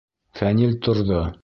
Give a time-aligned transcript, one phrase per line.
[0.39, 1.25] Фәнил торҙо.